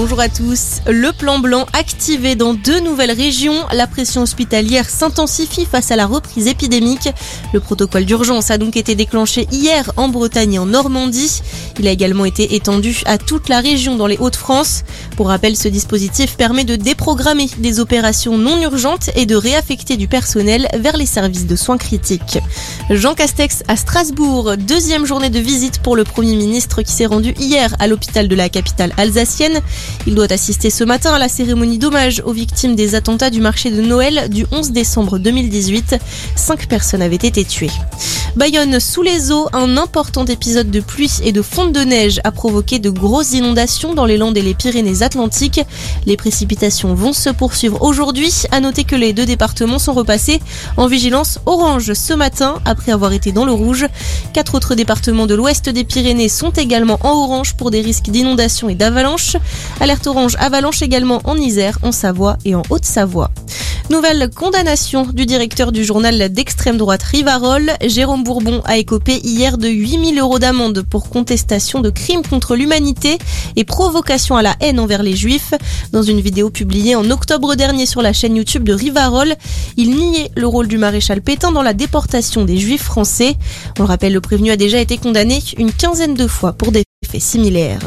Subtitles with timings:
[0.00, 0.76] Bonjour à tous.
[0.86, 3.66] Le plan blanc activé dans deux nouvelles régions.
[3.72, 7.08] La pression hospitalière s'intensifie face à la reprise épidémique.
[7.52, 11.42] Le protocole d'urgence a donc été déclenché hier en Bretagne et en Normandie.
[11.80, 14.84] Il a également été étendu à toute la région dans les Hauts-de-France.
[15.16, 20.06] Pour rappel, ce dispositif permet de déprogrammer des opérations non urgentes et de réaffecter du
[20.06, 22.38] personnel vers les services de soins critiques.
[22.88, 27.34] Jean Castex à Strasbourg, deuxième journée de visite pour le Premier ministre qui s'est rendu
[27.36, 29.60] hier à l'hôpital de la capitale alsacienne.
[30.06, 33.70] Il doit assister ce matin à la cérémonie d'hommage aux victimes des attentats du marché
[33.70, 35.96] de Noël du 11 décembre 2018.
[36.36, 37.70] Cinq personnes avaient été tuées.
[38.36, 42.30] Bayonne sous les eaux, un important épisode de pluie et de fonte de neige a
[42.30, 45.60] provoqué de grosses inondations dans les Landes et les Pyrénées-Atlantiques.
[46.06, 48.32] Les précipitations vont se poursuivre aujourd'hui.
[48.52, 50.40] À noter que les deux départements sont repassés
[50.76, 53.86] en vigilance orange ce matin après avoir été dans le rouge.
[54.32, 58.68] Quatre autres départements de l'ouest des Pyrénées sont également en orange pour des risques d'inondation
[58.68, 59.36] et d'avalanche.
[59.80, 63.30] Alerte orange avalanche également en Isère, en Savoie et en Haute-Savoie.
[63.90, 67.72] Nouvelle condamnation du directeur du journal d'extrême droite Rivarol.
[67.82, 73.16] Jérôme Bourbon a écopé hier de 8000 euros d'amende pour contestation de crimes contre l'humanité
[73.56, 75.54] et provocation à la haine envers les juifs.
[75.90, 79.34] Dans une vidéo publiée en octobre dernier sur la chaîne YouTube de Rivarol,
[79.78, 83.36] il niait le rôle du maréchal Pétain dans la déportation des juifs français.
[83.78, 86.84] On le rappelle, le prévenu a déjà été condamné une quinzaine de fois pour des
[87.10, 87.80] faits similaires.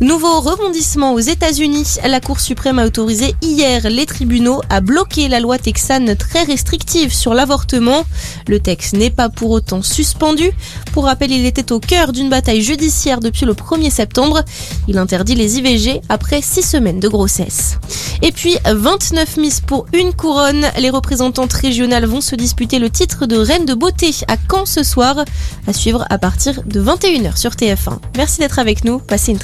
[0.00, 1.98] Nouveau rebondissement aux États-Unis.
[2.06, 7.14] La Cour suprême a autorisé hier les tribunaux à bloquer la loi texane très restrictive
[7.14, 8.04] sur l'avortement.
[8.48, 10.50] Le texte n'est pas pour autant suspendu.
[10.92, 14.42] Pour rappel, il était au cœur d'une bataille judiciaire depuis le 1er septembre.
[14.88, 17.78] Il interdit les IVG après 6 semaines de grossesse.
[18.22, 20.66] Et puis 29 miss pour une couronne.
[20.78, 24.82] Les représentantes régionales vont se disputer le titre de reine de beauté à Caen ce
[24.82, 25.24] soir.
[25.66, 27.98] À suivre à partir de 21h sur TF1.
[28.16, 28.98] Merci d'être avec nous.
[28.98, 29.42] Passez une très